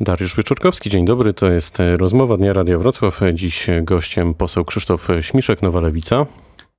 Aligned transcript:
Dariusz 0.00 0.36
Wyczorkowski, 0.36 0.90
dzień 0.90 1.04
dobry. 1.04 1.32
To 1.32 1.46
jest 1.46 1.80
e, 1.80 1.96
rozmowa 1.96 2.36
Dnia 2.36 2.52
Radia 2.52 2.78
Wrocław. 2.78 3.20
Dziś 3.32 3.66
gościem 3.82 4.34
poseł 4.34 4.64
Krzysztof 4.64 5.08
Śmiszek, 5.20 5.62
Nowa 5.62 5.80
Lewica. 5.80 6.26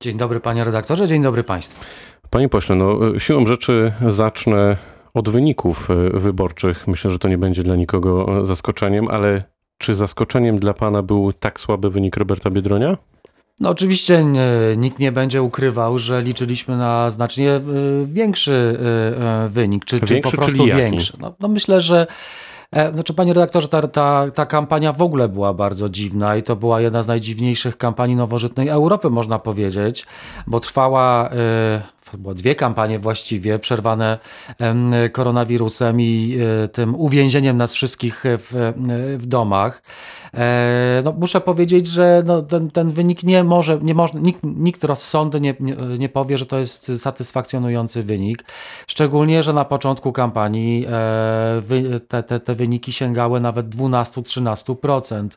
Dzień 0.00 0.18
dobry 0.18 0.40
panie 0.40 0.64
redaktorze, 0.64 1.08
dzień 1.08 1.22
dobry 1.22 1.44
państwu. 1.44 1.84
Panie 2.30 2.48
pośle, 2.48 2.76
no 2.76 3.14
e, 3.16 3.20
siłą 3.20 3.46
rzeczy 3.46 3.92
zacznę 4.08 4.76
od 5.14 5.28
wyników 5.28 5.90
e, 5.90 6.18
wyborczych. 6.18 6.86
Myślę, 6.88 7.10
że 7.10 7.18
to 7.18 7.28
nie 7.28 7.38
będzie 7.38 7.62
dla 7.62 7.76
nikogo 7.76 8.44
zaskoczeniem, 8.44 9.08
ale 9.08 9.42
czy 9.78 9.94
zaskoczeniem 9.94 10.58
dla 10.58 10.74
pana 10.74 11.02
był 11.02 11.32
tak 11.32 11.60
słaby 11.60 11.90
wynik 11.90 12.16
Roberta 12.16 12.50
Biedronia? 12.50 12.96
No 13.60 13.70
oczywiście 13.70 14.24
nikt 14.76 14.98
nie 14.98 15.12
będzie 15.12 15.42
ukrywał, 15.42 15.98
że 15.98 16.22
liczyliśmy 16.22 16.76
na 16.76 17.10
znacznie 17.10 17.60
większy 18.04 18.78
wynik, 19.48 19.84
czy, 19.84 20.00
większy, 20.00 20.30
czy 20.30 20.36
po 20.36 20.42
prostu 20.42 20.64
większy. 20.64 21.12
No, 21.20 21.34
no 21.40 21.48
myślę, 21.48 21.80
że 21.80 22.06
znaczy, 22.92 23.14
panie 23.14 23.34
redaktorze, 23.34 23.68
ta, 23.68 23.88
ta, 23.88 24.30
ta 24.34 24.46
kampania 24.46 24.92
w 24.92 25.02
ogóle 25.02 25.28
była 25.28 25.54
bardzo 25.54 25.88
dziwna 25.88 26.36
i 26.36 26.42
to 26.42 26.56
była 26.56 26.80
jedna 26.80 27.02
z 27.02 27.06
najdziwniejszych 27.06 27.76
kampanii 27.76 28.16
nowożytnej 28.16 28.68
Europy, 28.68 29.10
można 29.10 29.38
powiedzieć, 29.38 30.06
bo 30.46 30.60
trwała. 30.60 31.30
Yy, 31.32 31.95
było 32.18 32.34
dwie 32.34 32.54
kampanie 32.54 32.98
właściwie, 32.98 33.58
przerwane 33.58 34.18
koronawirusem 35.12 36.00
i 36.00 36.38
e, 36.64 36.68
tym 36.68 36.94
uwięzieniem 36.94 37.56
nas 37.56 37.74
wszystkich 37.74 38.24
w, 38.26 38.72
w 39.18 39.26
domach. 39.26 39.82
E, 40.34 41.02
no, 41.04 41.12
muszę 41.12 41.40
powiedzieć, 41.40 41.86
że 41.86 42.22
no, 42.26 42.42
ten, 42.42 42.70
ten 42.70 42.90
wynik 42.90 43.22
nie 43.22 43.44
może, 43.44 43.78
nie 43.82 43.94
można, 43.94 44.20
nikt, 44.20 44.40
nikt 44.42 44.84
rozsądny 44.84 45.40
nie, 45.40 45.54
nie, 45.60 45.76
nie, 45.98 46.08
powie, 46.08 46.38
że 46.38 46.46
to 46.46 46.58
jest 46.58 47.02
satysfakcjonujący 47.02 48.02
wynik. 48.02 48.44
Szczególnie, 48.86 49.42
że 49.42 49.52
na 49.52 49.64
początku 49.64 50.12
kampanii 50.12 50.86
e, 50.86 52.00
te, 52.08 52.22
te, 52.22 52.40
te 52.40 52.54
wyniki 52.54 52.92
sięgały 52.92 53.40
nawet 53.40 53.68
12-13%. 53.68 55.28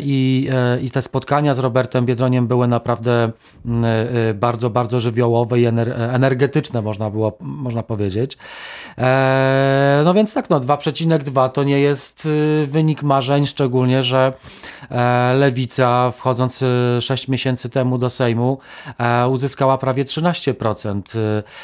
I, 0.00 0.48
I 0.82 0.90
te 0.90 1.02
spotkania 1.02 1.54
z 1.54 1.58
Robertem 1.58 2.06
Biedroniem 2.06 2.46
były 2.46 2.68
naprawdę 2.68 3.32
bardzo, 4.34 4.70
bardzo 4.70 5.00
żywiołowe 5.00 5.39
i 5.56 5.66
energetyczne, 6.12 6.82
można 6.82 7.10
było 7.10 7.38
można 7.40 7.82
powiedzieć. 7.82 8.38
No 10.04 10.14
więc 10.14 10.34
tak, 10.34 10.50
no 10.50 10.60
2,2 10.60 11.50
to 11.50 11.64
nie 11.64 11.80
jest 11.80 12.26
y, 12.26 12.66
wynik 12.66 13.02
marzeń, 13.02 13.46
szczególnie, 13.46 14.02
że 14.02 14.32
e, 14.90 15.34
Lewica 15.34 16.10
wchodząc 16.10 16.64
6 17.00 17.28
e, 17.28 17.32
miesięcy 17.32 17.70
temu 17.70 17.98
do 17.98 18.10
Sejmu 18.10 18.58
e, 18.98 19.28
uzyskała 19.28 19.78
prawie 19.78 20.04
13%. 20.04 21.02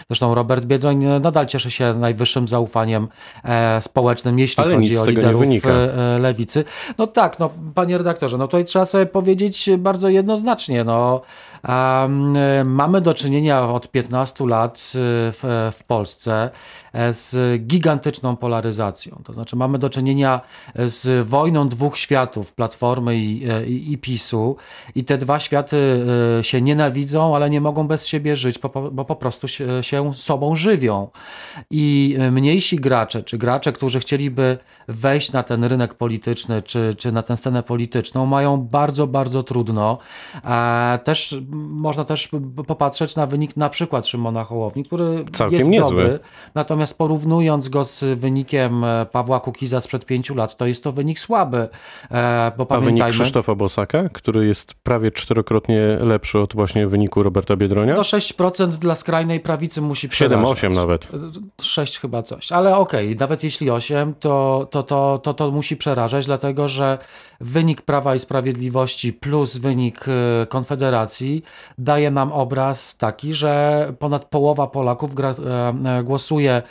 Zresztą 0.09 0.35
Robert 0.35 0.65
Biedroń 0.65 1.05
nadal 1.21 1.47
cieszy 1.47 1.71
się 1.71 1.95
najwyższym 1.95 2.49
zaufaniem 2.49 3.09
społecznym, 3.81 4.39
jeśli 4.39 4.63
Ale 4.63 4.75
chodzi 4.75 4.99
o 4.99 5.07
liderów 5.07 5.43
Lewicy. 6.21 6.65
No 6.99 7.07
tak, 7.07 7.39
no 7.39 7.51
panie 7.75 7.99
redaktorze, 7.99 8.39
no 8.39 8.47
tutaj 8.47 8.65
trzeba 8.65 8.85
sobie 8.85 9.07
powiedzieć 9.07 9.71
bardzo 9.79 10.09
jednoznacznie, 10.09 10.85
no 10.85 11.21
um, 11.69 12.71
mamy 12.71 13.01
do 13.01 13.15
czynienia 13.15 13.66
od 13.75 13.91
15 13.91 14.47
lat 14.47 14.93
w, 14.95 15.71
w 15.77 15.85
Polsce 15.85 16.51
z 17.11 17.63
gigantyczną 17.63 18.37
polaryzacją. 18.37 19.21
To 19.25 19.33
znaczy 19.33 19.57
mamy 19.57 19.79
do 19.79 19.91
czynienia 19.91 20.41
z 20.75 21.27
wojną 21.29 21.69
dwóch 21.69 21.99
światów, 21.99 22.53
Platformy 22.53 23.17
i, 23.17 23.51
e, 23.51 23.67
i, 23.67 23.93
i, 23.93 23.99
PiSu 23.99 24.57
i 24.95 25.05
te 25.05 25.19
dwa 25.19 25.41
światy 25.41 26.07
e, 26.39 26.45
się 26.45 26.61
nienawidzą, 26.61 27.37
ale 27.37 27.51
nie 27.51 27.61
mogą 27.61 27.87
bez 27.87 28.07
siebie 28.07 28.37
żyć, 28.37 28.59
bo 28.93 29.05
po 29.05 29.17
prostu 29.17 29.49
się, 29.49 29.83
się 29.83 30.15
sobą 30.15 30.57
żywią. 30.57 31.09
I 31.71 32.17
mniejsi 32.31 32.77
gracze, 32.77 33.23
czy 33.23 33.39
gracze, 33.39 33.73
którzy 33.73 34.01
chcieliby 34.01 34.59
wejść 34.89 35.33
na 35.33 35.43
ten 35.43 35.65
rynek 35.65 35.95
polityczny, 35.95 36.63
czy, 36.63 36.95
czy 36.99 37.13
na 37.13 37.23
tę 37.23 37.37
scenę 37.37 37.63
polityczną, 37.63 38.27
mają 38.27 38.57
bardzo, 38.59 39.07
bardzo 39.07 39.43
trudno. 39.43 39.99
Też 41.05 41.37
można 41.53 42.05
też 42.05 42.29
popatrzeć 42.67 43.17
na 43.17 43.27
wynik 43.27 43.56
na 43.57 43.69
przykład 43.69 44.07
Szymona 44.07 44.45
Hołowni, 44.45 44.85
który 44.85 45.25
Całkiem 45.33 45.59
jest 45.59 45.71
niezły. 45.71 46.03
dobry, 46.03 46.19
natomiast 46.55 46.99
porównując 46.99 47.69
go 47.69 47.85
z 47.85 48.19
wynikiem 48.19 48.85
e, 48.85 49.07
Pawła 49.13 49.41
Kukiza 49.41 49.81
sprzed 49.81 50.07
pięciu 50.07 50.35
lat, 50.35 50.57
to 50.57 50.67
jest 50.67 50.85
to 50.85 50.93
wynik 50.93 51.19
słaby. 51.19 51.69
E, 52.11 52.53
bo 52.57 52.67
A 52.71 52.81
wynik 52.81 53.05
Krzysztofa 53.07 53.55
Bosaka, 53.55 54.09
który 54.09 54.47
jest 54.47 54.75
prawie 54.75 55.11
czterokrotnie 55.11 55.81
lepszy 56.01 56.39
od 56.39 56.55
właśnie 56.55 56.87
wyniku 56.87 57.23
Roberta 57.23 57.57
Biedronia? 57.57 57.95
No 57.95 58.03
6% 58.03 58.69
dla 58.69 58.95
skrajnej 58.95 59.41
prawicy 59.41 59.81
musi 59.81 60.09
przerażać. 60.09 60.63
7-8 60.63 60.75
nawet. 60.75 61.09
6 61.61 61.99
chyba 61.99 62.23
coś, 62.23 62.53
ale 62.53 62.77
okej, 62.77 63.07
okay, 63.07 63.17
nawet 63.21 63.45
jeśli 63.45 63.71
8, 63.71 64.15
to, 64.21 64.69
to, 64.71 64.83
to, 64.83 65.21
to, 65.23 65.35
to 65.35 65.51
musi 65.51 65.77
przerażać, 65.77 66.27
dlatego 66.27 66.69
że 66.69 66.99
wynik 67.41 67.83
Prawa 67.83 68.15
i 68.15 68.19
Sprawiedliwości 68.19 69.13
plus 69.13 69.57
wynik 69.57 70.05
e, 70.09 70.47
Konfederacji 70.47 71.43
daje 71.79 72.11
nam 72.11 72.33
obraz 72.33 72.97
taki, 72.97 73.35
że 73.37 73.93
ponad 73.99 74.25
połowa 74.25 74.67
Polaków 74.67 75.15
gra, 75.15 75.31
e, 75.31 76.03
głosuje 76.03 76.63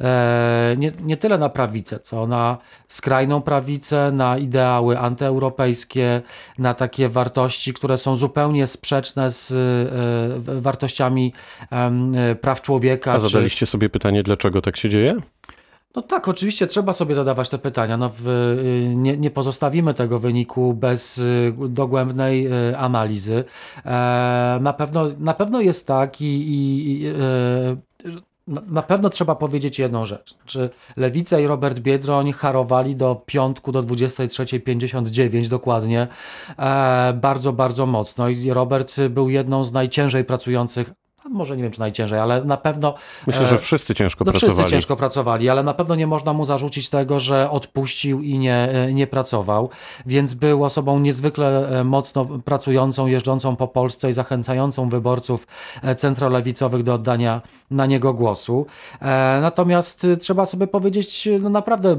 E, 0.00 0.74
nie, 0.78 0.92
nie 1.00 1.16
tyle 1.16 1.38
na 1.38 1.48
prawicę, 1.48 2.00
co 2.00 2.26
na 2.26 2.58
skrajną 2.88 3.42
prawicę, 3.42 4.12
na 4.12 4.38
ideały 4.38 4.98
antyeuropejskie, 4.98 6.22
na 6.58 6.74
takie 6.74 7.08
wartości, 7.08 7.74
które 7.74 7.98
są 7.98 8.16
zupełnie 8.16 8.66
sprzeczne 8.66 9.30
z 9.30 9.52
e, 10.48 10.60
wartościami 10.60 11.32
praw 12.40 12.62
człowieka. 12.62 13.12
A 13.12 13.18
zadaliście 13.18 13.58
czy... 13.58 13.66
sobie 13.66 13.88
pytanie, 13.88 14.22
dlaczego 14.22 14.62
tak 14.62 14.76
się 14.76 14.88
dzieje? 14.88 15.16
No 15.94 16.02
tak, 16.02 16.28
oczywiście 16.28 16.66
trzeba 16.66 16.92
sobie 16.92 17.14
zadawać 17.14 17.48
te 17.48 17.58
pytania. 17.58 17.96
No 17.96 18.10
w, 18.14 18.28
y, 18.28 18.94
nie, 18.96 19.16
nie, 19.16 19.30
pozostawimy 19.30 19.94
tego 19.94 20.18
wyniku 20.18 20.74
bez 20.74 21.18
y, 21.18 21.54
dogłębnej 21.68 22.46
y, 22.70 22.78
analizy. 22.78 23.44
E, 23.84 24.58
na 24.60 24.72
pewno, 24.72 25.04
na 25.18 25.34
pewno 25.34 25.60
jest 25.60 25.86
tak 25.86 26.20
i, 26.20 26.24
i, 26.26 27.04
na 28.46 28.82
pewno 28.82 29.10
trzeba 29.10 29.34
powiedzieć 29.34 29.78
jedną 29.78 30.04
rzecz. 30.04 30.34
Czy 30.46 30.70
Lewica 30.96 31.40
i 31.40 31.46
Robert 31.46 31.78
Biedroń 31.78 32.32
harowali 32.32 32.96
do 32.96 33.22
piątku, 33.26 33.72
do 33.72 33.82
23.59 33.82 35.48
dokładnie, 35.48 36.08
e, 36.58 37.12
bardzo, 37.20 37.52
bardzo 37.52 37.86
mocno. 37.86 38.28
I 38.28 38.50
Robert 38.52 39.00
był 39.10 39.30
jedną 39.30 39.64
z 39.64 39.72
najciężej 39.72 40.24
pracujących 40.24 40.92
może 41.28 41.56
nie 41.56 41.62
wiem, 41.62 41.72
czy 41.72 41.80
najciężej, 41.80 42.18
ale 42.18 42.44
na 42.44 42.56
pewno. 42.56 42.94
Myślę, 43.26 43.46
że 43.46 43.54
e, 43.54 43.58
wszyscy 43.58 43.94
ciężko 43.94 44.24
no, 44.24 44.32
pracowali. 44.32 44.58
Wszyscy 44.58 44.70
ciężko 44.70 44.96
pracowali, 44.96 45.48
ale 45.48 45.62
na 45.62 45.74
pewno 45.74 45.94
nie 45.94 46.06
można 46.06 46.32
mu 46.32 46.44
zarzucić 46.44 46.88
tego, 46.88 47.20
że 47.20 47.50
odpuścił 47.50 48.20
i 48.20 48.38
nie, 48.38 48.54
e, 48.54 48.92
nie 48.94 49.06
pracował, 49.06 49.70
więc 50.06 50.34
był 50.34 50.64
osobą 50.64 50.98
niezwykle 50.98 51.80
e, 51.80 51.84
mocno 51.84 52.24
pracującą, 52.24 53.06
jeżdżącą 53.06 53.56
po 53.56 53.68
Polsce 53.68 54.10
i 54.10 54.12
zachęcającą 54.12 54.88
wyborców 54.88 55.46
centrolewicowych 55.96 56.82
do 56.82 56.94
oddania 56.94 57.42
na 57.70 57.86
niego 57.86 58.14
głosu. 58.14 58.66
Natomiast 59.40 60.06
trzeba 60.20 60.46
sobie 60.46 60.66
powiedzieć, 60.66 61.28
no 61.40 61.48
naprawdę, 61.48 61.96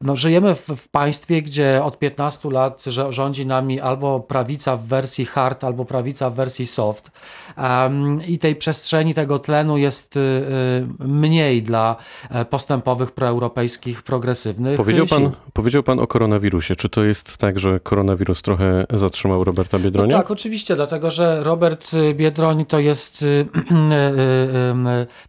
no, 0.00 0.16
żyjemy 0.16 0.54
w, 0.54 0.68
w 0.68 0.88
państwie, 0.88 1.42
gdzie 1.42 1.84
od 1.84 1.98
15 1.98 2.50
lat 2.50 2.84
rządzi 3.10 3.46
nami 3.46 3.80
albo 3.80 4.20
prawica 4.20 4.76
w 4.76 4.82
wersji 4.82 5.24
hard, 5.24 5.64
albo 5.64 5.84
prawica 5.84 6.30
w 6.30 6.34
wersji 6.34 6.66
soft. 6.66 7.10
Um, 7.58 8.21
i 8.28 8.38
tej 8.38 8.56
przestrzeni, 8.56 9.14
tego 9.14 9.38
tlenu 9.38 9.76
jest 9.76 10.16
y, 10.16 10.20
y, 10.20 11.08
mniej 11.08 11.62
dla 11.62 11.96
e, 12.30 12.44
postępowych 12.44 13.10
proeuropejskich, 13.10 14.02
progresywnych 14.02 14.76
powiedział 14.76 15.08
sił. 15.08 15.16
pan, 15.16 15.30
powiedział 15.52 15.82
pan 15.82 16.00
o 16.00 16.06
koronawirusie. 16.06 16.76
Czy 16.76 16.88
to 16.88 17.04
jest 17.04 17.36
tak, 17.36 17.58
że 17.58 17.80
koronawirus 17.80 18.42
trochę 18.42 18.86
zatrzymał 18.92 19.44
Roberta 19.44 19.78
Biedronia? 19.78 20.16
No 20.16 20.22
tak, 20.22 20.30
oczywiście, 20.30 20.76
dlatego 20.76 21.10
że 21.10 21.42
Robert 21.42 21.90
Biedroń 22.14 22.66
to 22.66 22.78
jest, 22.78 23.22
y, 23.22 23.46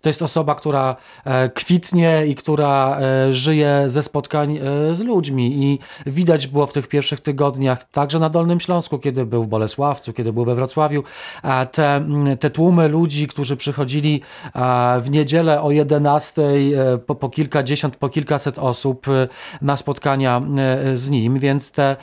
to 0.01 0.09
jest 0.09 0.21
osoba, 0.21 0.55
która 0.55 0.95
e, 1.25 1.49
kwitnie 1.49 2.25
i 2.27 2.35
która 2.35 2.99
e, 2.99 3.33
żyje 3.33 3.83
ze 3.87 4.03
spotkań 4.03 4.59
z 4.93 5.01
ludźmi 5.01 5.63
i 5.63 5.79
widać 6.05 6.47
było 6.47 6.65
w 6.67 6.73
tych 6.73 6.87
pierwszych 6.87 7.19
tygodniach, 7.19 7.83
także 7.83 8.19
na 8.19 8.29
Dolnym 8.29 8.59
Śląsku, 8.59 8.99
kiedy 8.99 9.25
był 9.25 9.43
w 9.43 9.47
Bolesławcu, 9.47 10.13
kiedy 10.13 10.33
był 10.33 10.45
we 10.45 10.55
Wrocławiu, 10.55 11.03
te, 11.71 12.05
te 12.39 12.49
tłumy 12.49 12.82
ludzi, 12.87 13.27
którzy 13.27 13.57
przychodzili 13.57 14.21
w 15.01 15.09
niedzielę 15.09 15.61
o 15.61 15.71
11 15.71 16.41
e, 16.41 16.97
po, 16.97 17.15
po 17.15 17.29
kilkadziesiąt, 17.29 17.97
po 17.97 18.09
kilkaset 18.09 18.59
osób 18.59 19.07
e, 19.07 19.27
na 19.61 19.77
spotkania 19.77 20.41
e, 20.57 20.97
z 20.97 21.09
nim, 21.09 21.39
więc 21.39 21.71
te, 21.71 21.95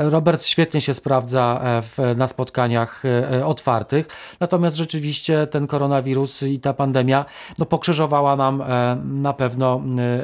Robert 0.00 0.44
świetnie 0.44 0.80
się 0.80 0.94
sprawdza 0.94 1.60
w, 1.82 2.14
na 2.16 2.28
spotkaniach 2.28 3.02
otwartych. 3.44 4.08
Natomiast 4.40 4.76
rzeczywiście 4.76 5.46
ten 5.46 5.66
koronawirus 5.66 6.42
i 6.42 6.60
ta 6.60 6.74
pandemia 6.74 7.24
no, 7.58 7.66
pokrzyżowała 7.66 8.36
nam 8.36 8.62
na 9.04 9.32
pewno, 9.32 9.80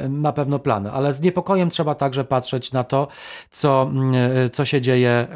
na 0.09 0.33
pewno 0.33 0.59
plany. 0.59 0.91
Ale 0.91 1.13
z 1.13 1.21
niepokojem 1.21 1.69
trzeba 1.69 1.95
także 1.95 2.23
patrzeć 2.23 2.71
na 2.71 2.83
to, 2.83 3.07
co, 3.51 3.91
co 4.51 4.65
się 4.65 4.81
dzieje, 4.81 5.27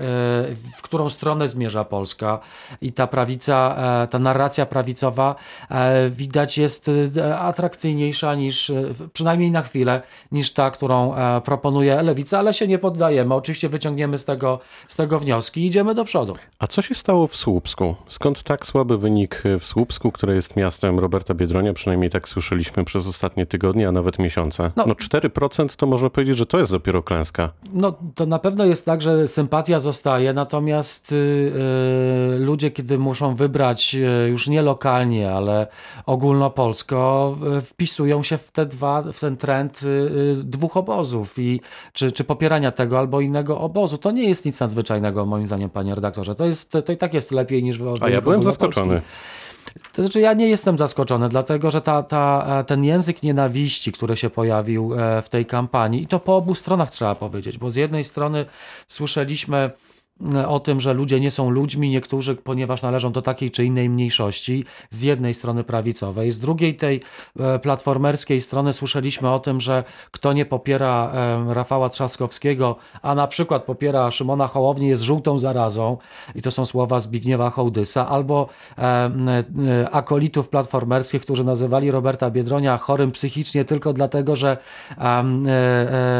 w 0.77 0.81
którą 0.81 1.09
stronę 1.09 1.47
zmierza 1.47 1.83
Polska 1.83 2.39
i 2.81 2.91
ta 2.91 3.07
prawica, 3.07 3.75
ta 4.09 4.19
narracja 4.19 4.64
prawicowa 4.65 5.35
e, 5.69 6.09
widać 6.09 6.57
jest 6.57 6.91
e, 7.17 7.37
atrakcyjniejsza 7.39 8.35
niż, 8.35 8.69
e, 8.69 8.83
przynajmniej 9.13 9.51
na 9.51 9.61
chwilę, 9.61 10.01
niż 10.31 10.53
ta, 10.53 10.71
którą 10.71 11.13
proponuje 11.43 12.01
lewica, 12.01 12.39
ale 12.39 12.53
się 12.53 12.67
nie 12.67 12.79
poddajemy. 12.79 13.35
Oczywiście 13.35 13.69
wyciągniemy 13.69 14.17
z 14.17 14.25
tego, 14.25 14.59
z 14.87 14.95
tego 14.95 15.19
wnioski 15.19 15.61
i 15.61 15.65
idziemy 15.65 15.95
do 15.95 16.05
przodu. 16.05 16.33
A 16.59 16.67
co 16.67 16.81
się 16.81 16.95
stało 16.95 17.27
w 17.27 17.35
Słupsku? 17.35 17.95
Skąd 18.07 18.43
tak 18.43 18.65
słaby 18.65 18.97
wynik 18.97 19.43
w 19.59 19.65
Słupsku, 19.65 20.11
które 20.11 20.35
jest 20.35 20.55
miastem 20.55 20.99
Roberta 20.99 21.33
Biedronia? 21.33 21.73
Przynajmniej 21.73 22.09
tak 22.09 22.29
słyszeliśmy 22.29 22.85
przez 22.85 23.07
ostatnie 23.07 23.45
tygodnie, 23.45 23.87
a 23.87 23.91
nawet 23.91 24.19
miesiące. 24.19 24.71
No, 24.75 24.85
No. 24.87 24.93
4% 24.93 25.75
to 25.75 25.85
można 25.85 26.09
powiedzieć, 26.09 26.37
że 26.37 26.45
to 26.45 26.59
jest 26.59 26.71
dopiero 26.71 27.03
klęska. 27.03 27.51
No, 27.73 27.93
to 28.15 28.25
na 28.25 28.39
pewno 28.39 28.65
jest 28.65 28.85
tak, 28.85 29.01
że 29.01 29.27
sympatia 29.27 29.79
zostaje, 29.79 30.33
natomiast 30.33 31.11
y, 31.11 31.15
y, 31.15 32.39
ludzie, 32.39 32.71
kiedy 32.71 32.97
muszą 32.97 33.35
wybrać 33.35 33.95
y, 33.95 34.29
już 34.29 34.47
nie 34.47 34.54
lokalnie, 34.61 35.31
ale 35.31 35.67
ogólnopolsko, 36.05 37.35
y, 37.57 37.61
wpisują 37.61 38.23
się 38.23 38.37
w, 38.37 38.51
te 38.51 38.65
dwa, 38.65 39.01
w 39.01 39.19
ten 39.19 39.37
trend 39.37 39.83
y, 39.83 39.87
y, 39.87 40.43
dwóch 40.43 40.77
obozów 40.77 41.39
i 41.39 41.61
czy, 41.93 42.11
czy 42.11 42.23
popierania 42.23 42.71
tego 42.71 42.99
albo 42.99 43.21
innego 43.21 43.59
obozu. 43.59 43.97
To 43.97 44.11
nie 44.11 44.29
jest 44.29 44.45
nic 44.45 44.59
nadzwyczajnego, 44.59 45.25
moim 45.25 45.47
zdaniem, 45.47 45.69
panie 45.69 45.95
redaktorze. 45.95 46.35
To, 46.35 46.45
jest, 46.45 46.71
to 46.85 46.91
i 46.91 46.97
tak 46.97 47.13
jest 47.13 47.31
lepiej 47.31 47.63
niż 47.63 47.79
w 47.79 47.95
A 48.01 48.09
ja 48.09 48.21
byłem 48.21 48.43
zaskoczony. 48.43 49.01
To 49.93 50.01
znaczy, 50.01 50.19
ja 50.19 50.33
nie 50.33 50.47
jestem 50.47 50.77
zaskoczony, 50.77 51.29
dlatego 51.29 51.71
że 51.71 51.81
ta, 51.81 52.03
ta, 52.03 52.45
e, 52.59 52.63
ten 52.63 52.83
język 52.83 53.23
nienawiści, 53.23 53.91
który 53.91 54.17
się 54.17 54.29
pojawił 54.29 54.93
e, 54.93 55.21
w 55.21 55.29
tej 55.29 55.45
kampanii, 55.45 56.03
i 56.03 56.07
to 56.07 56.19
po 56.19 56.35
obu 56.35 56.55
stronach 56.55 56.91
trzeba 56.91 57.15
powiedzieć, 57.15 57.57
bo 57.57 57.69
z 57.69 57.75
jednej 57.75 58.03
strony 58.03 58.45
słyszeliśmy 58.87 59.57
e, 59.57 59.71
o 60.47 60.59
tym, 60.59 60.79
że 60.79 60.93
ludzie 60.93 61.19
nie 61.19 61.31
są 61.31 61.49
ludźmi, 61.49 61.89
niektórzy, 61.89 62.35
ponieważ 62.35 62.81
należą 62.81 63.11
do 63.11 63.21
takiej 63.21 63.51
czy 63.51 63.65
innej 63.65 63.89
mniejszości, 63.89 64.63
z 64.89 65.01
jednej 65.01 65.33
strony 65.33 65.63
prawicowej, 65.63 66.31
z 66.31 66.39
drugiej 66.39 66.75
tej 66.75 67.01
e, 67.39 67.59
platformerskiej 67.59 68.41
strony 68.41 68.73
słyszeliśmy 68.73 69.29
o 69.31 69.39
tym, 69.39 69.61
że 69.61 69.83
kto 70.11 70.33
nie 70.33 70.45
popiera 70.45 71.11
e, 71.13 71.53
Rafała 71.53 71.89
Trzaskowskiego, 71.89 72.75
a 73.01 73.15
na 73.15 73.27
przykład 73.27 73.63
popiera 73.63 74.11
Szymona 74.11 74.47
Hołownię, 74.47 74.87
jest 74.87 75.01
żółtą 75.01 75.39
zarazą, 75.39 75.97
i 76.35 76.41
to 76.41 76.51
są 76.51 76.65
słowa 76.65 76.99
Zbigniewa 76.99 77.49
Hołdysa, 77.49 78.07
albo 78.07 78.49
e, 78.77 79.11
akolitów 79.91 80.49
platformerskich, 80.49 81.21
którzy 81.21 81.43
nazywali 81.43 81.91
Roberta 81.91 82.31
Biedronia 82.31 82.77
chorym 82.77 83.11
psychicznie 83.11 83.65
tylko 83.65 83.93
dlatego, 83.93 84.35
że, 84.35 84.57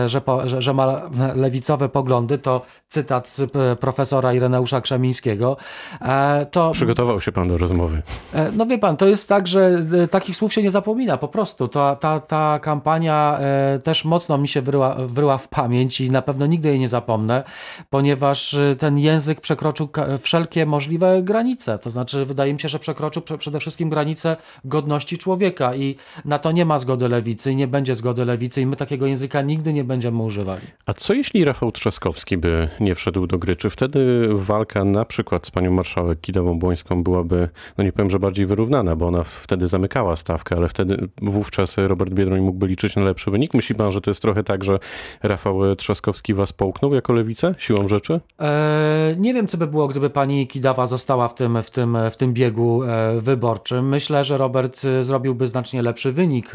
że, 0.06 0.22
że, 0.46 0.62
że 0.62 0.74
ma 0.74 1.02
lewicowe 1.36 1.90
poglądy, 1.90 2.38
to 2.38 2.62
cytat 2.90 3.30
z 3.30 3.52
profesora 3.90 4.34
Ireneusza 4.34 4.82
Krzemińskiego, 4.82 5.58
e, 6.02 6.46
to 6.52 6.72
Przygotował 6.72 7.22
się 7.22 7.32
pan 7.32 7.48
do 7.48 7.58
rozmowy. 7.58 8.02
E, 8.34 8.52
No 8.52 8.66
wie 8.66 8.78
pan, 8.78 8.98
to 8.98 9.08
jest 9.08 9.30
tak, 9.30 9.48
że 9.48 9.82
e, 10.04 10.08
takich 10.08 10.36
słów 10.36 10.54
się 10.54 10.64
nie 10.64 10.72
zapomina, 10.72 11.18
po 11.18 11.28
prostu. 11.28 11.68
Ta, 11.68 11.96
ta, 11.96 12.20
ta 12.20 12.60
kampania 12.60 13.40
też 13.84 14.06
mocno 14.06 14.38
mi 14.38 14.48
się 14.48 14.62
wryła, 14.62 14.96
wryła 14.96 15.38
w 15.38 15.48
pamięć 15.48 16.02
i 16.02 16.12
na 16.12 16.22
pewno 16.22 16.46
nigdy 16.46 16.70
jej 16.70 16.80
nie 16.80 16.88
zapomnę, 16.88 17.44
ponieważ 17.90 18.56
ten 18.80 18.98
język 19.00 19.42
przekroczył 19.42 19.90
wszelkie 20.22 20.66
możliwe 20.66 21.24
granice. 21.24 21.80
To 21.80 21.90
znaczy, 21.90 22.26
wydaje 22.26 22.54
mi 22.54 22.60
się, 22.60 22.70
że 22.70 22.80
przekroczył 22.80 23.22
prze- 23.22 23.38
przede 23.38 23.60
wszystkim 23.60 23.90
granice 23.90 24.38
godności 24.64 25.18
człowieka 25.18 25.76
i 25.76 25.96
na 26.26 26.40
to 26.40 26.52
nie 26.52 26.66
ma 26.66 26.80
zgody 26.80 27.10
lewicy 27.10 27.52
i 27.52 27.56
nie 27.56 27.68
będzie 27.68 27.96
zgody 27.96 28.26
lewicy 28.26 28.62
i 28.62 28.66
my 28.66 28.76
takiego 28.76 29.06
języka 29.06 29.42
nigdy 29.42 29.74
nie 29.74 29.84
będziemy 29.84 30.24
używali. 30.24 30.68
A 30.86 30.94
co 30.94 31.14
jeśli 31.14 31.46
Rafał 31.46 31.72
Trzaskowski 31.72 32.38
by 32.38 32.68
nie 32.80 32.96
wszedł 32.96 33.28
do 33.28 33.38
gry? 33.38 33.56
Czy 33.56 33.70
wtedy 33.76 34.30
walka 34.34 34.86
na 34.86 35.06
przykład 35.06 35.48
z 35.48 35.52
panią 35.52 35.72
marszałek 35.72 36.22
Kidawą-Błońską 36.22 37.04
byłaby, 37.04 37.50
no 37.78 37.84
nie 37.84 37.92
powiem, 37.92 38.10
że 38.10 38.20
bardziej 38.20 38.46
wyrównana, 38.46 38.96
bo 38.96 39.08
ona 39.08 39.24
wtedy 39.24 39.68
zamykała 39.68 40.16
stawkę, 40.16 40.56
ale 40.56 40.68
wtedy 40.68 41.10
wówczas 41.22 41.76
Robert 41.78 42.14
Biedroń 42.14 42.42
mógłby 42.42 42.68
liczyć 42.68 42.96
na 42.96 43.02
lepszy 43.02 43.32
wynik? 43.32 43.54
Myśli 43.54 43.76
pan, 43.76 43.92
że 43.92 44.02
to 44.02 44.10
jest 44.10 44.22
trochę 44.22 44.44
tak, 44.44 44.64
że 44.64 44.80
Rafał 45.24 45.76
Trzaskowski 45.76 46.34
was 46.34 46.54
połknął 46.54 46.94
jako 46.94 47.14
lewicę 47.14 47.56
siłą 47.58 47.88
rzeczy? 47.88 48.20
E, 48.42 49.16
nie 49.18 49.34
wiem, 49.34 49.48
co 49.48 49.58
by 49.58 49.68
było, 49.68 49.88
gdyby 49.88 50.10
pani 50.10 50.48
Kidawa 50.48 50.88
została 50.88 51.28
w 51.28 51.36
tym, 51.36 51.62
w 51.62 51.72
tym, 51.72 51.98
w 52.12 52.18
tym 52.18 52.34
biegu 52.34 52.84
e, 52.84 53.20
wyborczym. 53.20 53.90
Myślę, 53.90 54.24
że 54.24 54.38
Robert 54.38 54.86
e, 54.86 55.04
zrobiłby 55.04 55.48
znacznie 55.48 55.82
lepszy 55.82 56.12
wynik, 56.12 56.52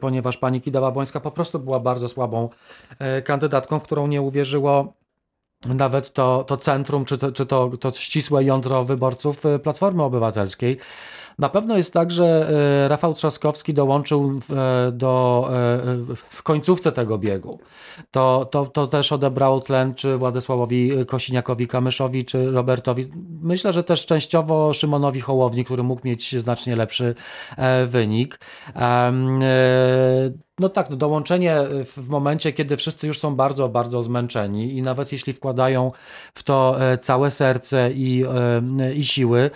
ponieważ 0.00 0.36
pani 0.36 0.60
Kidawa-Błońska 0.60 1.20
po 1.20 1.30
prostu 1.30 1.58
była 1.58 1.80
bardzo 1.80 2.08
słabą 2.08 2.48
kandydatką, 3.24 3.78
w 3.78 3.82
którą 3.82 4.06
nie 4.06 4.22
uwierzyło 4.22 4.92
nawet 5.66 6.12
to, 6.12 6.44
to 6.44 6.56
centrum, 6.56 7.04
czy, 7.04 7.18
to, 7.18 7.32
czy 7.32 7.46
to, 7.46 7.70
to 7.80 7.92
ścisłe 7.92 8.44
jądro 8.44 8.84
wyborców 8.84 9.46
e, 9.46 9.58
Platformy 9.58 10.02
Obywatelskiej. 10.02 10.78
Na 11.38 11.48
pewno 11.48 11.76
jest 11.76 11.92
tak, 11.92 12.10
że 12.10 12.50
e, 12.84 12.88
Rafał 12.88 13.14
Trzaskowski 13.14 13.74
dołączył 13.74 14.40
e, 14.50 14.92
do, 14.92 15.44
e, 15.48 15.78
w 16.16 16.42
końcówce 16.42 16.92
tego 16.92 17.18
biegu. 17.18 17.58
To, 18.10 18.48
to, 18.50 18.66
to 18.66 18.86
też 18.86 19.12
odebrało 19.12 19.60
tlen 19.60 19.94
czy 19.94 20.16
Władysławowi 20.16 20.92
Kosiniakowi-Kamyszowi, 21.06 22.24
czy 22.24 22.50
Robertowi. 22.50 23.06
Myślę, 23.42 23.72
że 23.72 23.84
też 23.84 24.06
częściowo 24.06 24.72
Szymonowi 24.72 25.20
Hołowni, 25.20 25.64
który 25.64 25.82
mógł 25.82 26.00
mieć 26.04 26.40
znacznie 26.40 26.76
lepszy 26.76 27.14
e, 27.56 27.86
wynik. 27.86 28.38
E, 30.62 30.64
no 30.64 30.68
tak, 30.68 30.90
no 30.90 30.96
dołączenie 30.96 31.56
w, 31.84 31.98
w 31.98 32.08
momencie, 32.08 32.52
kiedy 32.52 32.76
wszyscy 32.76 33.06
już 33.06 33.18
są 33.18 33.36
bardzo, 33.36 33.68
bardzo 33.68 34.02
zmęczeni 34.02 34.76
i 34.76 34.82
nawet 34.82 35.12
jeśli 35.12 35.32
wkładają 35.32 35.92
w 36.34 36.42
to 36.42 36.76
e, 36.80 36.98
całe 36.98 37.30
serce 37.30 37.90
i, 37.92 38.24
e, 38.80 38.94
i 38.94 39.04
siły, 39.04 39.50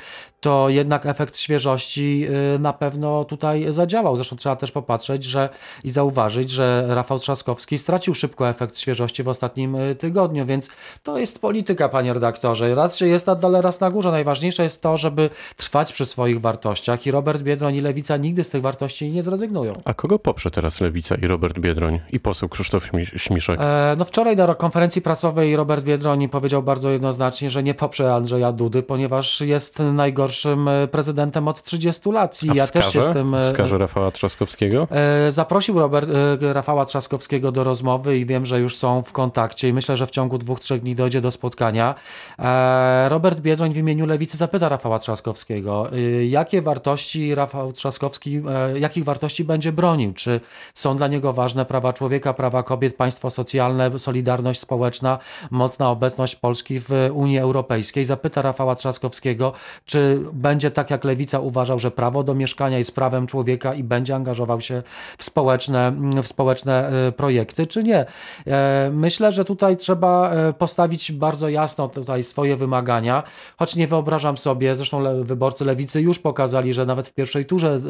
to 0.46 0.68
jednak 0.68 1.06
efekt 1.06 1.36
świeżości 1.36 2.26
e, 2.54 2.58
na 2.58 2.72
pewno 2.72 3.24
tutaj 3.24 3.66
zadziałał. 3.72 4.16
Zresztą 4.16 4.36
trzeba 4.36 4.56
też 4.56 4.72
popatrzeć 4.72 5.24
że, 5.24 5.48
i 5.84 5.90
zauważyć, 5.90 6.50
że 6.50 6.86
Rafał 6.88 7.18
Trzaskowski 7.18 7.78
stracił 7.78 8.14
szybko 8.14 8.48
efekt 8.48 8.78
świeżości 8.78 9.22
w 9.22 9.28
ostatnim 9.28 9.76
e, 9.76 9.94
tygodniu, 9.94 10.46
więc 10.46 10.68
to 11.02 11.18
jest 11.18 11.38
polityka, 11.38 11.88
panie 11.88 12.14
redaktorze. 12.14 12.74
Raz 12.74 12.96
się 12.96 13.06
jest 13.06 13.26
na 13.26 13.34
dole, 13.34 13.62
raz 13.62 13.80
na 13.80 13.90
górze. 13.90 14.10
Najważniejsze 14.10 14.62
jest 14.62 14.82
to, 14.82 14.96
żeby 14.96 15.30
trwać 15.56 15.92
przy 15.92 16.06
swoich 16.06 16.40
wartościach 16.40 17.06
i 17.06 17.10
Robert 17.10 17.42
Biedroń 17.42 17.74
i 17.76 17.80
Lewica 17.80 18.16
nigdy 18.16 18.44
z 18.44 18.50
tych 18.50 18.62
wartości 18.62 19.10
nie 19.10 19.22
zrezygnują. 19.22 19.72
A 19.84 19.94
kogo 19.94 20.18
poprze 20.18 20.50
teraz 20.50 20.80
Lewica 20.80 20.95
i 21.22 21.26
Robert 21.26 21.58
Biedroń 21.58 22.00
i 22.12 22.20
poseł 22.20 22.48
Krzysztof 22.48 22.90
Śmi- 22.93 23.19
Śmiszek? 23.19 23.60
E, 23.60 23.96
No 23.98 24.04
wczoraj 24.04 24.37
na 24.37 24.54
konferencji 24.54 25.02
prasowej 25.02 25.56
Robert 25.56 25.84
Biedroń 25.84 26.28
powiedział 26.28 26.62
bardzo 26.62 26.90
jednoznacznie, 26.90 27.50
że 27.50 27.62
nie 27.62 27.75
poprze 27.75 28.14
Andrzeja 28.14 28.52
Dudy, 28.52 28.82
ponieważ 28.82 29.40
jest 29.40 29.78
najgorszym 29.93 30.69
e, 30.69 30.88
prezydentem 30.88 31.48
od 31.48 31.62
30 31.62 32.10
lat. 32.10 32.43
I 32.43 32.50
A 32.50 32.54
ja 32.54 32.64
wskaże, 32.64 32.87
też 32.87 32.94
jestem. 32.94 33.34
e, 33.34 33.44
wskaże 33.44 33.78
Rafała 33.78 34.10
Trzaskowskiego? 34.10 34.88
E, 34.90 35.32
Zaprosił 35.32 35.78
Robert, 35.78 36.08
e, 36.43 36.52
Rafała 36.52 36.84
Trzaskowskiego 36.84 37.52
do 37.52 37.64
rozmowy 37.64 38.19
i 38.19 38.26
wiem, 38.26 38.46
że 38.46 38.60
już 38.60 38.76
są 38.76 39.02
w 39.02 39.12
kontakcie 39.12 39.68
i 39.68 39.73
myślę, 39.73 39.97
że 39.97 40.06
w 40.06 40.11
ciągu 40.11 40.38
dwóch, 40.38 40.61
trzech 40.61 40.80
dni 40.80 40.94
dojdzie 40.94 41.20
do 41.20 41.30
spotkania. 41.30 41.94
E, 42.38 43.09
Robert 43.09 43.40
Biedroń 43.40 43.73
w 43.73 43.76
imieniu 43.76 44.06
Lewicy 44.06 44.37
zapyta 44.37 44.68
Rafała 44.68 44.99
Trzaskowskiego, 44.99 45.87
jakie 46.28 46.62
wartości 46.62 47.35
Rafał 47.35 47.73
Trzaskowski, 47.73 48.42
jakich 48.75 49.04
wartości 49.04 49.44
będzie 49.44 49.73
bronił? 49.73 50.12
Czy 50.14 50.40
są 50.75 50.86
dla 50.95 51.09
niego 51.09 51.33
ważne 51.33 51.64
prawa 51.64 51.93
człowieka, 51.93 52.35
prawa 52.35 52.62
kobiet, 52.62 52.97
państwo 52.97 53.31
socjalne, 53.31 53.99
solidarność 53.99 54.61
społeczna, 54.61 55.19
mocna 55.50 55.90
obecność 55.90 56.37
Polski 56.37 56.78
w 56.81 56.90
Unii 57.12 57.38
Europejskiej? 57.38 58.05
Zapyta 58.05 58.43
Rafała 58.43 58.75
Trzaskowskiego, 58.75 59.52
czy 59.85 60.21
będzie 60.33 60.71
tak 60.71 60.90
jak 60.90 61.05
Lewica 61.05 61.40
uważał, 61.40 61.78
że 61.78 61.90
prawo 61.90 62.23
do 62.23 62.35
mieszkania 62.35 62.78
jest 62.78 62.95
prawem 62.95 63.26
człowieka 63.26 63.75
i 63.75 63.85
będzie 63.85 64.14
angażował 64.14 64.61
się 64.61 64.83
w 65.19 65.25
społeczne, 65.25 65.93
w 66.23 66.26
społeczne 66.26 66.88
e, 66.88 67.12
projekty, 67.12 67.66
czy 67.66 67.83
nie. 67.83 68.07
E, 68.47 68.90
Myślę, 68.93 69.33
że 69.33 69.45
tutaj 69.45 69.76
trzeba 69.76 70.31
e, 70.31 70.52
postawić 70.52 71.12
bardzo 71.12 71.49
jasno 71.49 71.88
tutaj 71.88 72.25
swoje 72.25 72.57
wymagania, 72.57 73.23
choć 73.59 73.76
nie 73.76 73.87
wyobrażam 73.87 74.37
sobie, 74.37 74.76
zresztą 74.76 75.25
wyborcy 75.25 75.64
lewicy 75.64 76.00
już 76.00 76.19
pokazali, 76.19 76.73
że 76.73 76.87
nawet 76.87 77.09
w 77.09 77.12
pierwszej 77.12 77.45
turze 77.45 77.81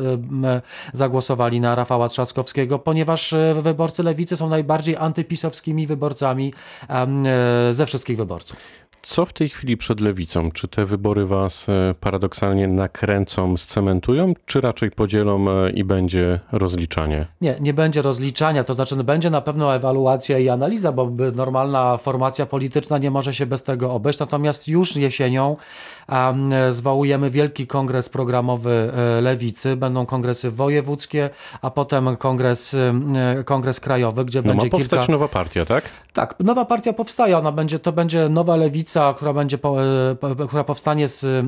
zagłosowali 0.93 1.61
na 1.61 1.75
Rafała 1.75 2.09
Trzaskowskiego, 2.09 2.76
ponieważ 2.79 3.33
e, 3.33 3.55
wyborcy 3.63 4.03
lewicy 4.03 4.37
są 4.37 4.49
najbardziej 4.49 4.97
antypisowskimi 4.97 5.87
wyborcami 5.87 6.53
e, 6.89 7.07
ze 7.71 7.87
wszystkich 7.87 8.17
wyborców. 8.17 8.57
Co 9.03 9.27
w 9.27 9.33
tej 9.33 9.49
chwili 9.49 9.77
przed 9.77 10.01
lewicą? 10.01 10.51
Czy 10.51 10.69
te 10.69 10.87
wybory 10.87 11.27
was 11.27 11.69
e, 11.69 11.95
paradoksalnie 12.01 12.69
nakręcą, 12.69 13.57
scementują, 13.57 14.33
czy 14.47 14.61
raczej 14.61 14.91
podzielą 14.91 15.67
i 15.69 15.85
będzie 15.85 16.41
rozliczanie? 16.53 17.27
Nie, 17.41 17.57
nie 17.61 17.75
będzie 17.75 18.03
rozliczania, 18.03 18.65
to 18.65 18.75
znaczy 18.75 18.97
no, 18.97 19.05
będzie 19.05 19.31
na 19.31 19.41
pewno 19.41 19.75
ewaluacja 19.75 20.39
i 20.39 20.49
analiza, 20.49 20.93
bo 20.93 21.11
normalna 21.35 21.97
formacja 21.97 22.47
polityczna 22.47 22.99
nie 22.99 23.11
może 23.11 23.35
się 23.35 23.47
bez 23.47 23.63
tego 23.63 23.93
obejść. 23.93 24.19
Natomiast 24.19 24.69
już 24.69 24.97
jesienią 24.97 25.57
zwołujemy 26.71 27.31
wielki 27.31 27.67
kongres 27.67 28.09
programowy 28.09 28.93
e, 28.95 29.21
Lewicy. 29.21 29.77
Będą 29.77 30.07
kongresy 30.07 30.51
wojewódzkie, 30.51 31.31
a 31.63 31.71
potem 31.71 32.17
kongres, 32.17 32.75
e, 32.75 33.45
kongres 33.45 33.81
krajowy, 33.81 34.25
gdzie 34.25 34.41
No 34.45 34.47
ma 34.47 34.61
będzie 34.61 34.71
powstać 34.71 35.01
kilka... 35.01 35.13
nowa 35.13 35.29
partia, 35.29 35.65
tak? 35.65 35.85
Tak, 36.13 36.35
nowa 36.41 36.65
partia 36.65 36.93
powstaje, 36.93 37.39
ona 37.39 37.53
będzie, 37.53 37.79
to 37.79 37.93
będzie 37.93 38.29
nowa 38.29 38.57
lewica, 38.57 39.15
która 39.15 39.33
będzie, 39.33 39.59
po, 39.59 39.83
e, 39.83 40.47
która 40.49 40.65
powstanie 40.65 41.09
z 41.09 41.47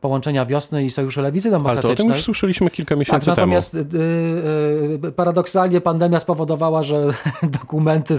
połączenia 0.00 0.44
wiosny 0.46 0.84
i 0.84 0.90
Sojuszu 0.90 1.20
Lewicy 1.22 1.48
Ale 1.48 1.58
to 1.58 1.58
o 1.58 1.62
tym 1.64 1.74
Demokratycznej. 1.74 2.08
już 2.16 2.24
słyszeliśmy 2.24 2.70
kilka 2.70 2.96
miesięcy 2.96 3.26
Tak, 3.26 3.36
temu. 3.36 3.46
natomiast 3.46 3.74
y, 3.74 3.78
y, 5.08 5.12
paradoksalnie 5.12 5.80
pandemia 5.80 6.20
spowodowała, 6.20 6.82
że 6.82 7.06
dokumenty 7.60 8.14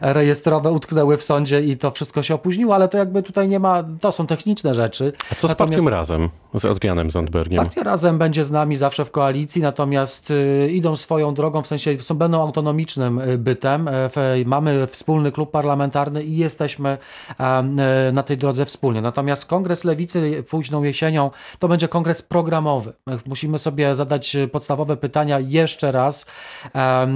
rejestrowe 0.00 0.72
utknęły 0.72 1.16
w 1.16 1.22
sądzie 1.22 1.62
i 1.62 1.76
to 1.76 1.90
wszystko 1.90 2.22
się 2.22 2.34
opóźniło, 2.34 2.74
ale 2.74 2.88
to 2.88 2.98
jakby 2.98 3.22
tutaj 3.22 3.48
nie 3.48 3.58
ma, 3.58 3.84
to 4.00 4.12
są 4.12 4.26
techniczne 4.26 4.74
rzeczy. 4.74 5.01
A 5.30 5.34
co 5.34 5.48
z 5.48 5.50
Natomiast- 5.50 5.56
partią 5.74 5.90
Razem, 5.90 6.28
z 6.54 6.64
Adrianem 6.64 7.10
Zandbergiem? 7.10 7.64
Partia 7.64 7.82
Razem 7.82 8.18
będzie 8.18 8.44
z 8.44 8.50
nami 8.50 8.76
zawsze 8.76 9.04
w 9.04 9.10
koalicji, 9.10 9.62
natomiast 9.62 10.30
y, 10.30 10.68
idą 10.72 10.96
swoją 10.96 11.34
drogą, 11.34 11.62
w 11.62 11.66
sensie 11.66 12.02
są, 12.02 12.14
będą 12.14 12.42
autonomicznym 12.42 13.18
y, 13.18 13.38
bytem. 13.38 13.88
E, 13.88 14.10
mamy 14.46 14.86
wspólny 14.86 15.32
klub 15.32 15.50
parlamentarny 15.50 16.24
i 16.24 16.36
jesteśmy 16.36 16.98
e, 17.40 17.62
na 18.12 18.22
tej 18.22 18.36
drodze 18.36 18.64
wspólnie. 18.64 19.00
Natomiast 19.00 19.46
Kongres 19.46 19.84
Lewicy 19.84 20.44
późną 20.50 20.82
jesienią 20.82 21.30
to 21.58 21.68
będzie 21.68 21.88
kongres 21.88 22.22
programowy. 22.22 22.92
E, 23.08 23.18
Musimy 23.26 23.58
sobie 23.58 23.94
zadać 23.94 24.36
e, 24.36 24.48
podstawowe 24.48 24.96
pytania 24.96 25.40
jeszcze 25.40 25.92
raz, 25.92 26.26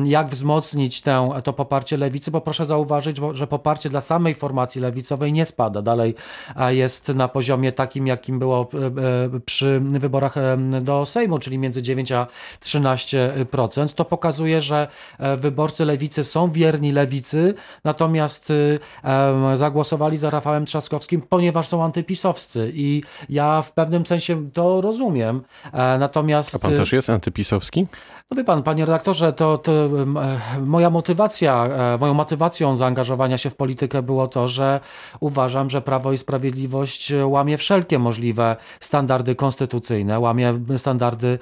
jak 0.05 0.29
wzmocnić 0.29 1.03
tę, 1.03 1.29
to 1.45 1.53
poparcie 1.53 1.97
Lewicy, 1.97 2.31
bo 2.31 2.41
proszę 2.41 2.67
zauważyć, 2.67 3.17
że 3.33 3.47
poparcie 3.47 3.89
dla 3.91 4.01
samej 4.01 4.35
formacji 4.35 4.81
lewicowej 4.81 5.33
nie 5.33 5.47
spada. 5.47 5.83
Dalej 5.83 6.15
jest 6.69 7.09
na 7.09 7.29
poziomie 7.29 7.73
takim, 7.77 8.07
jakim 8.07 8.39
było 8.39 8.69
e, 8.75 8.87
e, 9.37 9.41
przy 9.41 9.81
wyborach 9.81 10.37
e, 10.37 10.57
do 10.83 11.07
Sejmu, 11.07 11.39
czyli 11.39 11.59
między 11.59 11.83
9 11.83 12.13
a 12.13 12.27
13%. 12.61 13.95
To 13.95 14.05
pokazuje, 14.05 14.63
że 14.63 14.89
wyborcy 15.37 15.85
lewicy 15.85 16.25
są 16.25 16.51
wierni 16.51 16.93
lewicy, 16.93 17.55
natomiast 17.85 18.53
em, 19.03 19.57
zagłosowali 19.57 20.19
za 20.19 20.31
Rafałem 20.31 20.67
Trzaskowskim, 20.67 21.23
ponieważ 21.23 21.69
są 21.69 21.85
antypisowscy 21.85 22.73
i 22.75 23.03
ja 23.29 23.63
w 23.63 23.73
pewnym 23.73 24.07
sensie 24.07 24.51
to 24.53 24.81
rozumiem. 24.81 25.43
Natomiast 25.99 26.55
A 26.55 26.59
pan 26.59 26.77
też 26.77 26.93
jest 26.93 27.11
antypisowski? 27.11 27.87
no 28.31 28.37
wie 28.37 28.45
pan, 28.45 28.63
panie 28.63 28.85
redaktorze, 28.85 29.33
to, 29.33 29.59
to 29.59 29.73
moja 30.61 30.91
motywacja, 30.91 31.69
moją 32.01 32.15
motywacją 32.15 32.77
zaangażowania 32.77 33.39
się 33.39 33.51
w 33.51 33.55
politykę 33.57 34.03
było 34.03 34.27
to, 34.27 34.49
że 34.49 34.81
uważam, 35.21 35.71
że 35.71 35.83
Prawo 35.83 36.13
i 36.13 36.19
Sprawiedliwość 36.19 37.13
łamie 37.25 37.57
wszelkie 37.57 37.66
możliwe 37.99 38.57
standardy 38.81 39.35
konstytucyjne, 39.35 40.21
łamie 40.21 40.61
standardy 40.77 41.39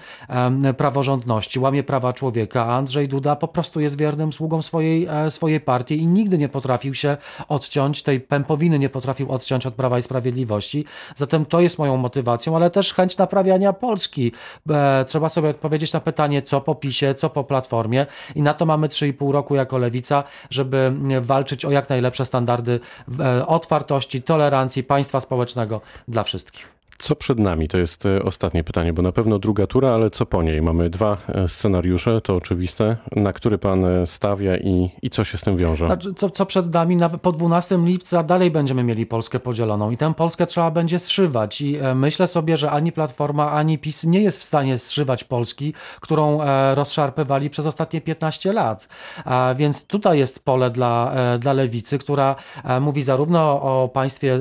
praworządności, 0.77 1.59
łamie 1.59 1.83
prawa 1.83 2.13
człowieka, 2.13 2.65
a 2.65 2.77
Andrzej 2.77 3.09
Duda 3.09 3.37
po 3.37 3.49
prostu 3.49 3.81
jest 3.81 3.99
wiernym 3.99 4.33
sługą 4.33 4.63
swojej, 4.63 5.07
e, 5.11 5.31
swojej 5.31 5.61
partii 5.61 5.99
i 5.99 6.07
nigdy 6.07 6.39
nie 6.39 6.49
potrafił 6.49 6.95
się 6.95 7.17
odciąć, 7.49 8.03
tej 8.03 8.21
pępowiny 8.21 8.79
nie 8.79 8.89
potrafił 8.89 9.33
odciąć 9.33 9.67
od 9.67 9.75
Prawa 9.75 9.99
i 9.99 10.03
Sprawiedliwości. 10.03 10.85
Zatem 11.15 11.47
to 11.47 11.61
jest 11.61 11.79
moją 11.79 11.97
motywacją, 11.97 12.57
ale 12.57 12.71
też 12.71 12.95
chęć 12.95 13.19
naprawiania 13.19 13.73
Polski. 13.73 14.33
E, 14.71 15.05
Trzeba 15.05 15.29
sobie 15.29 15.49
odpowiedzieć 15.49 15.93
na 15.93 16.01
pytanie, 16.01 16.43
co 16.43 16.61
po 16.61 16.75
PiSie, 16.75 17.15
co 17.15 17.31
po 17.31 17.45
Platformie 17.45 18.07
i 18.35 18.43
na 18.43 18.55
to 18.55 18.67
mamy 18.67 18.89
3,5 18.89 19.33
roku 19.33 19.55
jako 19.55 19.79
Lewica, 19.79 20.25
żeby 20.51 20.93
walczyć 21.21 21.65
o 21.65 21.71
jak 21.71 21.89
najlepsze 21.89 22.25
standardy 22.25 22.81
e, 23.21 23.47
otwartości, 23.47 24.23
tolerancji 24.23 24.85
państwa 24.85 25.21
społecznego 25.21 25.81
dla 26.15 26.25
wszystkich. 26.25 26.69
Co 26.99 27.17
przed 27.17 27.39
nami? 27.39 27.69
To 27.69 27.79
jest 27.79 28.07
e, 28.07 28.23
ostatnie 28.23 28.65
pytanie, 28.65 28.93
bo 28.93 29.03
na 29.03 29.13
pewno 29.13 29.39
druga 29.39 29.67
tura, 29.67 29.91
ale 29.91 30.11
co 30.11 30.27
po 30.27 30.43
niej? 30.43 30.63
Mamy 30.63 30.91
dwa 30.91 31.17
e, 31.29 31.49
scenariusze, 31.49 32.21
to 32.21 32.37
oczywiste. 32.37 32.97
Na 33.17 33.33
który 33.33 33.59
pan 33.59 33.85
e, 33.85 34.07
stawia 34.07 34.57
i, 34.57 34.91
i 35.03 35.11
co 35.11 35.25
się 35.25 35.39
z 35.39 35.43
tym 35.43 35.57
wiąże? 35.57 35.89
Co, 36.17 36.31
co 36.31 36.47
przed 36.47 36.75
nami, 36.75 36.97
po 37.23 37.33
12 37.33 37.79
lipca 37.85 38.23
dalej 38.23 38.51
będziemy 38.51 38.85
mieli 38.85 39.07
Polskę 39.07 39.41
podzieloną 39.41 39.91
i 39.91 39.97
tę 39.97 40.15
Polskę 40.15 40.47
trzeba 40.47 40.71
będzie 40.71 40.99
zszywać. 40.99 41.61
I 41.61 41.79
myślę 41.95 42.27
sobie, 42.27 42.57
że 42.57 42.71
ani 42.71 42.93
Platforma, 42.93 43.53
ani 43.53 43.79
PiS 43.79 44.05
nie 44.05 44.21
jest 44.21 44.39
w 44.39 44.43
stanie 44.43 44.79
zszywać 44.79 45.25
Polski, 45.25 45.75
którą 46.01 46.41
rozszarpywali 46.75 47.51
przez 47.51 47.67
ostatnie 47.67 48.01
15 48.01 48.53
lat. 48.53 48.89
A 49.25 49.55
więc 49.57 49.85
tutaj 49.85 50.19
jest 50.19 50.45
pole 50.45 50.71
dla, 50.71 51.13
dla 51.39 51.53
lewicy, 51.53 51.99
która 51.99 52.37
mówi 52.81 53.03
zarówno 53.03 53.63
o 53.63 53.89
państwie 53.89 54.39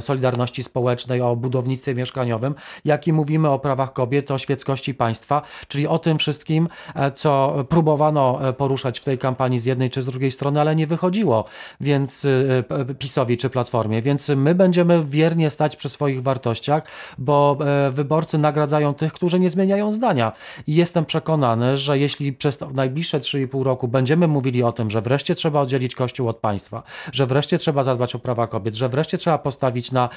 Solidarności 0.00 0.62
Społecznej, 0.62 1.20
o 1.20 1.36
budownictwie 1.56 1.94
mieszkaniowym, 1.94 2.54
jak 2.84 3.06
i 3.08 3.12
mówimy 3.12 3.48
o 3.48 3.58
prawach 3.58 3.92
kobiet, 3.92 4.30
o 4.30 4.38
świeckości 4.38 4.94
państwa, 4.94 5.42
czyli 5.68 5.86
o 5.86 5.98
tym 5.98 6.18
wszystkim, 6.18 6.68
e, 6.94 7.10
co 7.10 7.64
próbowano 7.68 8.48
e, 8.48 8.52
poruszać 8.52 9.00
w 9.00 9.04
tej 9.04 9.18
kampanii 9.18 9.58
z 9.58 9.64
jednej 9.64 9.90
czy 9.90 10.02
z 10.02 10.06
drugiej 10.06 10.30
strony, 10.30 10.60
ale 10.60 10.76
nie 10.76 10.86
wychodziło, 10.86 11.44
więc 11.80 12.24
e, 12.24 12.94
PiSowi 12.94 13.36
czy 13.36 13.50
Platformie. 13.50 14.02
Więc 14.02 14.28
my 14.28 14.54
będziemy 14.54 15.02
wiernie 15.04 15.50
stać 15.50 15.76
przy 15.76 15.88
swoich 15.88 16.22
wartościach, 16.22 16.82
bo 17.18 17.58
wyborcy 17.90 18.38
nagradzają 18.38 18.94
tych, 18.94 19.12
którzy 19.12 19.40
nie 19.40 19.50
zmieniają 19.50 19.92
zdania. 19.92 20.32
I 20.66 20.74
jestem 20.74 21.04
przekonany, 21.04 21.76
że 21.76 21.98
jeśli 21.98 22.32
przez 22.32 22.60
najbliższe 22.74 23.20
3,5 23.20 23.62
roku 23.62 23.88
będziemy 23.88 24.28
mówili 24.28 24.62
o 24.62 24.72
tym, 24.72 24.90
że 24.90 25.00
wreszcie 25.00 25.34
trzeba 25.34 25.60
oddzielić 25.60 25.94
Kościół 25.94 26.28
od 26.28 26.36
państwa, 26.36 26.82
że 27.12 27.26
wreszcie 27.26 27.58
trzeba 27.58 27.84
zadbać 27.84 28.14
o 28.14 28.18
prawa 28.18 28.46
kobiet, 28.46 28.74
że 28.74 28.88
wreszcie 28.88 29.18
trzeba 29.18 29.38
postawić 29.38 29.92
na 29.92 30.08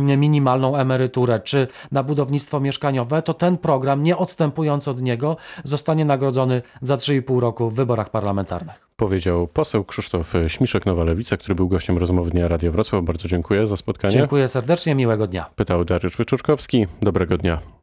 minimalną 0.00 0.76
emeryturę 0.80 1.40
czy 1.40 1.66
na 1.92 2.02
budownictwo 2.02 2.60
mieszkaniowe, 2.60 3.22
to 3.22 3.34
ten 3.34 3.58
program, 3.58 4.02
nie 4.02 4.16
odstępując 4.16 4.88
od 4.88 5.02
niego, 5.02 5.36
zostanie 5.64 6.04
nagrodzony 6.04 6.62
za 6.82 6.96
3,5 6.96 7.38
roku 7.38 7.70
w 7.70 7.74
wyborach 7.74 8.10
parlamentarnych. 8.10 8.90
Powiedział 8.96 9.46
poseł 9.46 9.84
Krzysztof 9.84 10.32
Śmiszek, 10.46 10.86
Nowa 10.86 11.04
Lewica, 11.04 11.36
który 11.36 11.54
był 11.54 11.68
gościem 11.68 11.98
rozmowy 11.98 12.30
Dnia 12.30 12.48
Radio 12.48 12.72
Wrocław. 12.72 13.04
Bardzo 13.04 13.28
dziękuję 13.28 13.66
za 13.66 13.76
spotkanie. 13.76 14.12
Dziękuję 14.12 14.48
serdecznie, 14.48 14.94
miłego 14.94 15.26
dnia. 15.26 15.50
Pytał 15.56 15.84
Dariusz 15.84 16.16
Wyczorkowski. 16.16 16.86
Dobrego 17.02 17.38
dnia. 17.38 17.79